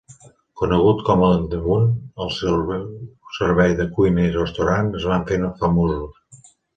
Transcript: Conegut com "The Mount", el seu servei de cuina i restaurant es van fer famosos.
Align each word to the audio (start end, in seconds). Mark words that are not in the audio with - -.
Conegut 0.59 1.01
com 1.09 1.25
"The 1.51 1.57
Mount", 1.65 1.91
el 2.25 2.31
seu 2.37 2.57
servei 3.39 3.75
de 3.81 3.87
cuina 3.99 4.23
i 4.31 4.31
restaurant 4.37 4.89
es 5.01 5.07
van 5.13 5.27
fer 5.33 5.39
famosos. 5.61 6.43